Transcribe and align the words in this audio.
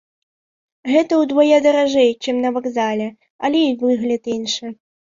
Гэта 0.93 1.13
ўдвая 1.23 1.59
даражэй, 1.67 2.11
чым 2.23 2.35
на 2.49 2.55
вакзале, 2.59 3.09
але 3.47 3.59
і 3.71 3.81
выгляд 3.87 4.23
іншы. 4.39 4.77